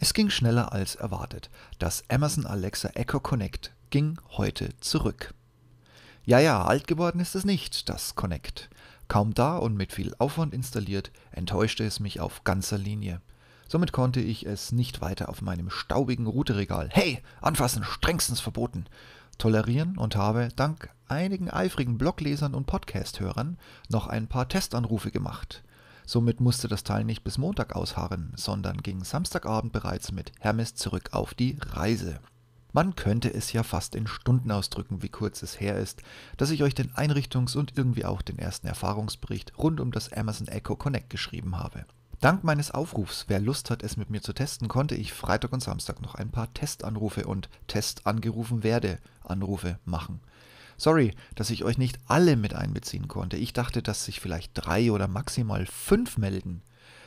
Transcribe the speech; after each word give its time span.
Es 0.00 0.14
ging 0.14 0.30
schneller 0.30 0.72
als 0.72 0.94
erwartet. 0.94 1.50
Das 1.80 2.04
Amazon 2.08 2.46
Alexa 2.46 2.90
Echo 2.94 3.18
Connect 3.18 3.72
ging 3.90 4.20
heute 4.36 4.70
zurück. 4.78 5.34
Ja, 6.24 6.38
ja, 6.38 6.62
alt 6.62 6.86
geworden 6.86 7.20
ist 7.20 7.34
es 7.34 7.44
nicht, 7.44 7.88
das 7.88 8.14
Connect. 8.14 8.70
Kaum 9.08 9.34
da 9.34 9.56
und 9.56 9.76
mit 9.76 9.92
viel 9.92 10.14
Aufwand 10.18 10.54
installiert, 10.54 11.10
enttäuschte 11.32 11.84
es 11.84 11.98
mich 11.98 12.20
auf 12.20 12.44
ganzer 12.44 12.78
Linie. 12.78 13.20
Somit 13.66 13.92
konnte 13.92 14.20
ich 14.20 14.46
es 14.46 14.70
nicht 14.70 15.00
weiter 15.00 15.28
auf 15.28 15.42
meinem 15.42 15.68
staubigen 15.68 16.26
Routerregal, 16.26 16.90
hey, 16.92 17.20
anfassen, 17.40 17.82
strengstens 17.82 18.40
verboten, 18.40 18.86
tolerieren 19.36 19.98
und 19.98 20.14
habe, 20.14 20.48
dank 20.54 20.90
einigen 21.08 21.50
eifrigen 21.50 21.98
Bloglesern 21.98 22.54
und 22.54 22.66
Podcast-Hörern, 22.66 23.58
noch 23.88 24.06
ein 24.06 24.28
paar 24.28 24.48
Testanrufe 24.48 25.10
gemacht. 25.10 25.64
Somit 26.08 26.40
musste 26.40 26.68
das 26.68 26.84
Teil 26.84 27.04
nicht 27.04 27.22
bis 27.22 27.36
Montag 27.36 27.76
ausharren, 27.76 28.32
sondern 28.34 28.78
ging 28.78 29.04
Samstagabend 29.04 29.74
bereits 29.74 30.10
mit 30.10 30.32
Hermes 30.40 30.74
zurück 30.74 31.10
auf 31.12 31.34
die 31.34 31.58
Reise. 31.60 32.20
Man 32.72 32.96
könnte 32.96 33.30
es 33.30 33.52
ja 33.52 33.62
fast 33.62 33.94
in 33.94 34.06
Stunden 34.06 34.50
ausdrücken, 34.50 35.02
wie 35.02 35.10
kurz 35.10 35.42
es 35.42 35.60
her 35.60 35.76
ist, 35.76 36.00
dass 36.38 36.48
ich 36.48 36.62
euch 36.62 36.74
den 36.74 36.92
Einrichtungs- 36.92 37.58
und 37.58 37.76
irgendwie 37.76 38.06
auch 38.06 38.22
den 38.22 38.38
ersten 38.38 38.68
Erfahrungsbericht 38.68 39.58
rund 39.58 39.80
um 39.80 39.92
das 39.92 40.10
Amazon 40.10 40.48
Echo 40.48 40.76
Connect 40.76 41.10
geschrieben 41.10 41.58
habe. 41.58 41.84
Dank 42.20 42.42
meines 42.42 42.70
Aufrufs, 42.70 43.26
wer 43.28 43.38
Lust 43.38 43.68
hat, 43.68 43.82
es 43.82 43.98
mit 43.98 44.08
mir 44.08 44.22
zu 44.22 44.32
testen, 44.32 44.68
konnte 44.68 44.94
ich 44.94 45.12
Freitag 45.12 45.52
und 45.52 45.62
Samstag 45.62 46.00
noch 46.00 46.14
ein 46.14 46.30
paar 46.30 46.54
Testanrufe 46.54 47.26
und 47.26 47.50
Test 47.66 48.06
angerufen 48.06 48.62
werde 48.62 48.98
Anrufe 49.24 49.78
machen. 49.84 50.20
Sorry, 50.78 51.12
dass 51.34 51.50
ich 51.50 51.64
euch 51.64 51.76
nicht 51.76 51.98
alle 52.06 52.36
mit 52.36 52.54
einbeziehen 52.54 53.08
konnte. 53.08 53.36
Ich 53.36 53.52
dachte, 53.52 53.82
dass 53.82 54.04
sich 54.04 54.20
vielleicht 54.20 54.52
drei 54.54 54.92
oder 54.92 55.08
maximal 55.08 55.66
fünf 55.66 56.16
melden. 56.16 56.62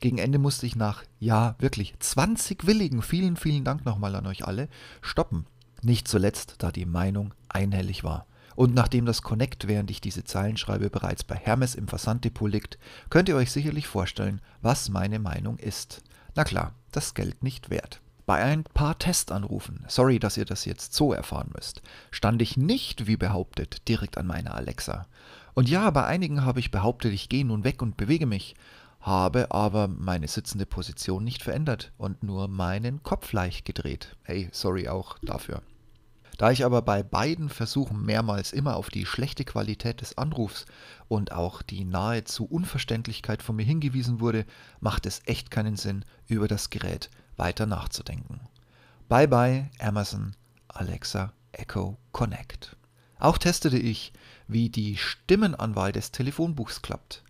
Gegen 0.00 0.18
Ende 0.18 0.40
musste 0.40 0.66
ich 0.66 0.74
nach, 0.74 1.04
ja, 1.20 1.54
wirklich 1.60 1.94
20 2.00 2.66
Willigen, 2.66 3.02
vielen, 3.02 3.36
vielen 3.36 3.62
Dank 3.62 3.84
nochmal 3.84 4.16
an 4.16 4.26
euch 4.26 4.44
alle, 4.44 4.68
stoppen. 5.00 5.46
Nicht 5.80 6.08
zuletzt, 6.08 6.56
da 6.58 6.72
die 6.72 6.86
Meinung 6.86 7.34
einhellig 7.48 8.02
war. 8.02 8.26
Und 8.56 8.74
nachdem 8.74 9.06
das 9.06 9.22
Connect, 9.22 9.68
während 9.68 9.92
ich 9.92 10.00
diese 10.00 10.24
Zeilen 10.24 10.56
schreibe, 10.56 10.90
bereits 10.90 11.22
bei 11.22 11.36
Hermes 11.36 11.76
im 11.76 11.86
Versanddepot 11.86 12.50
liegt, 12.50 12.78
könnt 13.10 13.28
ihr 13.28 13.36
euch 13.36 13.52
sicherlich 13.52 13.86
vorstellen, 13.86 14.40
was 14.60 14.88
meine 14.88 15.20
Meinung 15.20 15.56
ist. 15.58 16.02
Na 16.34 16.42
klar, 16.42 16.74
das 16.90 17.14
Geld 17.14 17.44
nicht 17.44 17.70
wert. 17.70 18.01
Bei 18.24 18.40
ein 18.40 18.62
paar 18.62 18.98
Testanrufen, 18.98 19.84
sorry, 19.88 20.20
dass 20.20 20.36
ihr 20.36 20.44
das 20.44 20.64
jetzt 20.64 20.94
so 20.94 21.12
erfahren 21.12 21.50
müsst, 21.54 21.82
stand 22.12 22.40
ich 22.40 22.56
nicht, 22.56 23.08
wie 23.08 23.16
behauptet, 23.16 23.88
direkt 23.88 24.16
an 24.16 24.28
meiner 24.28 24.54
Alexa. 24.54 25.06
Und 25.54 25.68
ja, 25.68 25.90
bei 25.90 26.04
einigen 26.04 26.44
habe 26.44 26.60
ich 26.60 26.70
behauptet, 26.70 27.12
ich 27.12 27.28
gehe 27.28 27.44
nun 27.44 27.64
weg 27.64 27.82
und 27.82 27.96
bewege 27.96 28.26
mich, 28.26 28.54
habe 29.00 29.50
aber 29.50 29.88
meine 29.88 30.28
sitzende 30.28 30.66
Position 30.66 31.24
nicht 31.24 31.42
verändert 31.42 31.90
und 31.98 32.22
nur 32.22 32.46
meinen 32.46 33.02
Kopf 33.02 33.32
leicht 33.32 33.64
gedreht. 33.64 34.16
Hey, 34.22 34.48
sorry 34.52 34.88
auch 34.88 35.18
dafür. 35.18 35.60
Da 36.38 36.52
ich 36.52 36.64
aber 36.64 36.80
bei 36.80 37.02
beiden 37.02 37.48
Versuchen 37.48 38.04
mehrmals 38.04 38.52
immer 38.52 38.76
auf 38.76 38.88
die 38.88 39.04
schlechte 39.04 39.44
Qualität 39.44 40.00
des 40.00 40.16
Anrufs 40.16 40.66
und 41.08 41.32
auch 41.32 41.60
die 41.60 41.84
nahezu 41.84 42.44
Unverständlichkeit 42.44 43.42
von 43.42 43.56
mir 43.56 43.64
hingewiesen 43.64 44.20
wurde, 44.20 44.46
macht 44.80 45.06
es 45.06 45.22
echt 45.26 45.50
keinen 45.50 45.76
Sinn, 45.76 46.04
über 46.28 46.46
das 46.46 46.70
Gerät 46.70 47.10
weiter 47.36 47.66
nachzudenken. 47.66 48.40
Bye 49.08 49.28
bye 49.28 49.70
Amazon 49.78 50.34
Alexa 50.68 51.32
Echo 51.52 51.98
Connect. 52.12 52.76
Auch 53.18 53.38
testete 53.38 53.78
ich, 53.78 54.12
wie 54.48 54.68
die 54.68 54.96
Stimmenanwahl 54.96 55.92
des 55.92 56.10
Telefonbuchs 56.10 56.82
klappt. 56.82 57.22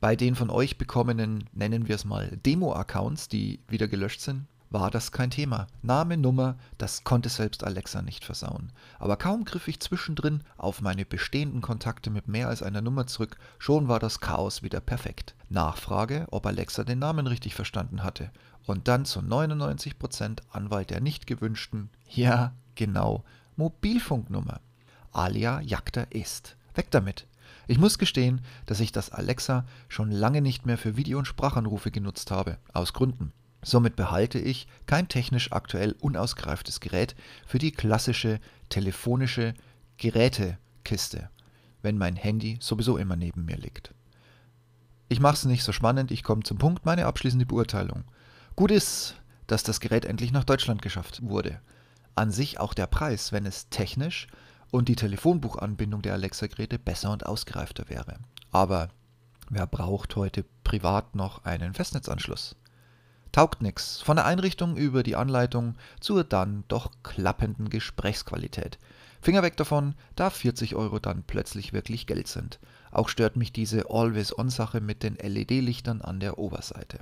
Bei 0.00 0.16
den 0.16 0.34
von 0.34 0.50
euch 0.50 0.76
bekommenen, 0.76 1.44
nennen 1.52 1.88
wir 1.88 1.94
es 1.94 2.04
mal, 2.04 2.36
Demo-Accounts, 2.44 3.28
die 3.28 3.60
wieder 3.68 3.88
gelöscht 3.88 4.20
sind, 4.20 4.46
war 4.74 4.90
das 4.90 5.12
kein 5.12 5.30
Thema. 5.30 5.68
Name, 5.82 6.16
Nummer, 6.16 6.56
das 6.78 7.04
konnte 7.04 7.28
selbst 7.28 7.62
Alexa 7.62 8.02
nicht 8.02 8.24
versauen. 8.24 8.72
Aber 8.98 9.16
kaum 9.16 9.44
griff 9.44 9.68
ich 9.68 9.78
zwischendrin 9.78 10.42
auf 10.56 10.80
meine 10.80 11.04
bestehenden 11.04 11.62
Kontakte 11.62 12.10
mit 12.10 12.26
mehr 12.26 12.48
als 12.48 12.60
einer 12.60 12.82
Nummer 12.82 13.06
zurück, 13.06 13.36
schon 13.60 13.86
war 13.86 14.00
das 14.00 14.18
Chaos 14.18 14.64
wieder 14.64 14.80
perfekt. 14.80 15.36
Nachfrage, 15.48 16.26
ob 16.32 16.44
Alexa 16.44 16.82
den 16.82 16.98
Namen 16.98 17.28
richtig 17.28 17.54
verstanden 17.54 18.02
hatte. 18.02 18.32
Und 18.66 18.88
dann 18.88 19.04
zu 19.04 19.20
99% 19.20 20.40
Anwalt 20.50 20.90
der 20.90 21.00
nicht 21.00 21.28
gewünschten, 21.28 21.88
ja, 22.10 22.52
genau, 22.74 23.22
Mobilfunknummer. 23.54 24.60
Alia 25.12 25.60
Jagda 25.60 26.02
ist. 26.10 26.56
Weg 26.74 26.90
damit. 26.90 27.28
Ich 27.68 27.78
muss 27.78 27.98
gestehen, 27.98 28.40
dass 28.66 28.80
ich 28.80 28.90
das 28.90 29.10
Alexa 29.10 29.66
schon 29.88 30.10
lange 30.10 30.42
nicht 30.42 30.66
mehr 30.66 30.78
für 30.78 30.96
Video- 30.96 31.18
und 31.18 31.28
Sprachanrufe 31.28 31.92
genutzt 31.92 32.32
habe, 32.32 32.58
aus 32.72 32.92
Gründen. 32.92 33.32
Somit 33.64 33.96
behalte 33.96 34.38
ich 34.38 34.68
kein 34.86 35.08
technisch 35.08 35.50
aktuell 35.52 35.96
unausgereiftes 36.00 36.80
Gerät 36.80 37.16
für 37.46 37.58
die 37.58 37.72
klassische 37.72 38.38
telefonische 38.68 39.54
Gerätekiste, 39.96 41.30
wenn 41.82 41.96
mein 41.96 42.16
Handy 42.16 42.58
sowieso 42.60 42.98
immer 42.98 43.16
neben 43.16 43.46
mir 43.46 43.56
liegt. 43.56 43.94
Ich 45.08 45.20
mache 45.20 45.34
es 45.34 45.44
nicht 45.44 45.64
so 45.64 45.72
spannend, 45.72 46.10
ich 46.10 46.22
komme 46.22 46.42
zum 46.42 46.58
Punkt, 46.58 46.84
meine 46.84 47.06
abschließende 47.06 47.46
Beurteilung. 47.46 48.04
Gut 48.54 48.70
ist, 48.70 49.16
dass 49.46 49.62
das 49.62 49.80
Gerät 49.80 50.04
endlich 50.04 50.32
nach 50.32 50.44
Deutschland 50.44 50.82
geschafft 50.82 51.22
wurde. 51.22 51.60
An 52.14 52.30
sich 52.30 52.60
auch 52.60 52.74
der 52.74 52.86
Preis, 52.86 53.32
wenn 53.32 53.46
es 53.46 53.68
technisch 53.68 54.28
und 54.70 54.88
die 54.88 54.96
Telefonbuchanbindung 54.96 56.02
der 56.02 56.14
Alexa-Geräte 56.14 56.78
besser 56.78 57.12
und 57.12 57.26
ausgereifter 57.26 57.88
wäre. 57.88 58.18
Aber 58.50 58.88
wer 59.50 59.66
braucht 59.66 60.16
heute 60.16 60.44
privat 60.64 61.14
noch 61.14 61.44
einen 61.44 61.74
Festnetzanschluss? 61.74 62.56
Taugt 63.34 63.62
nix. 63.62 64.00
Von 64.00 64.14
der 64.14 64.26
Einrichtung 64.26 64.76
über 64.76 65.02
die 65.02 65.16
Anleitung 65.16 65.74
zur 65.98 66.22
dann 66.22 66.62
doch 66.68 66.92
klappenden 67.02 67.68
Gesprächsqualität. 67.68 68.78
Finger 69.20 69.42
weg 69.42 69.56
davon, 69.56 69.96
da 70.14 70.30
40 70.30 70.76
Euro 70.76 71.00
dann 71.00 71.24
plötzlich 71.26 71.72
wirklich 71.72 72.06
Geld 72.06 72.28
sind. 72.28 72.60
Auch 72.92 73.08
stört 73.08 73.34
mich 73.34 73.52
diese 73.52 73.90
Always-On-Sache 73.90 74.80
mit 74.80 75.02
den 75.02 75.16
LED-Lichtern 75.16 76.00
an 76.00 76.20
der 76.20 76.38
Oberseite. 76.38 77.00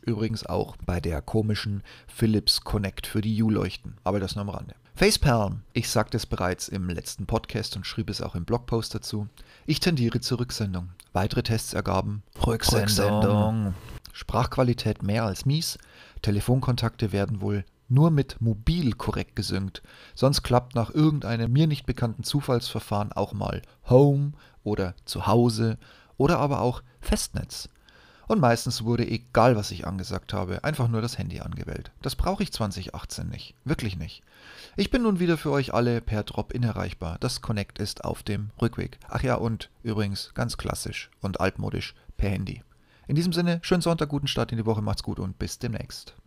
Übrigens 0.00 0.46
auch 0.46 0.78
bei 0.86 1.02
der 1.02 1.20
komischen 1.20 1.82
Philips 2.06 2.62
Connect 2.62 3.06
für 3.06 3.20
die 3.20 3.42
U-Leuchten, 3.42 3.98
aber 4.04 4.20
das 4.20 4.36
nur 4.36 4.44
am 4.44 4.48
Rande. 4.48 4.76
Facepalm, 4.94 5.64
ich 5.74 5.90
sagte 5.90 6.16
es 6.16 6.24
bereits 6.24 6.68
im 6.68 6.88
letzten 6.88 7.26
Podcast 7.26 7.76
und 7.76 7.86
schrieb 7.86 8.08
es 8.08 8.22
auch 8.22 8.34
im 8.34 8.46
Blogpost 8.46 8.94
dazu. 8.94 9.28
Ich 9.66 9.80
tendiere 9.80 10.20
zur 10.20 10.40
Rücksendung. 10.40 10.88
Weitere 11.12 11.42
Tests 11.42 11.74
ergaben 11.74 12.22
Rücksendung. 12.46 12.84
Rücksendung. 12.84 13.74
Sprachqualität 14.14 15.02
mehr 15.02 15.24
als 15.24 15.44
mies, 15.44 15.76
Telefonkontakte 16.22 17.10
werden 17.10 17.40
wohl 17.40 17.64
nur 17.88 18.10
mit 18.10 18.40
mobil 18.40 18.92
korrekt 18.92 19.36
gesynkt, 19.36 19.82
sonst 20.14 20.42
klappt 20.42 20.74
nach 20.74 20.90
irgendeinem 20.90 21.52
mir 21.52 21.66
nicht 21.66 21.84
bekannten 21.84 22.22
Zufallsverfahren 22.22 23.12
auch 23.12 23.32
mal 23.32 23.60
Home 23.90 24.32
oder 24.62 24.94
Zuhause 25.04 25.78
oder 26.16 26.38
aber 26.38 26.60
auch 26.60 26.82
Festnetz. 27.00 27.68
Und 28.26 28.40
meistens 28.40 28.84
wurde, 28.84 29.06
egal 29.06 29.56
was 29.56 29.70
ich 29.70 29.86
angesagt 29.86 30.32
habe, 30.32 30.64
einfach 30.64 30.88
nur 30.88 31.02
das 31.02 31.18
Handy 31.18 31.40
angewählt. 31.40 31.90
Das 32.00 32.16
brauche 32.16 32.42
ich 32.42 32.52
2018 32.52 33.28
nicht. 33.28 33.54
Wirklich 33.64 33.98
nicht. 33.98 34.22
Ich 34.76 34.90
bin 34.90 35.02
nun 35.02 35.18
wieder 35.18 35.36
für 35.36 35.50
euch 35.50 35.74
alle 35.74 36.00
per 36.00 36.22
Drop-In 36.22 36.62
erreichbar. 36.62 37.18
Das 37.20 37.42
Connect 37.42 37.78
ist 37.80 38.04
auf 38.04 38.22
dem 38.22 38.50
Rückweg. 38.62 38.98
Ach 39.08 39.22
ja, 39.22 39.34
und 39.34 39.70
übrigens 39.82 40.30
ganz 40.34 40.56
klassisch 40.56 41.10
und 41.20 41.40
altmodisch 41.40 41.94
per 42.16 42.30
Handy. 42.30 42.62
In 43.06 43.16
diesem 43.16 43.32
Sinne, 43.32 43.58
schönen 43.62 43.82
Sonntag, 43.82 44.08
guten 44.08 44.28
Start 44.28 44.52
in 44.52 44.58
die 44.58 44.66
Woche, 44.66 44.80
macht's 44.80 45.02
gut 45.02 45.18
und 45.18 45.38
bis 45.38 45.58
demnächst. 45.58 46.14